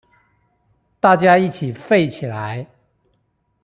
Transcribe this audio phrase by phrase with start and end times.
[0.99, 2.65] 大家一起廢起來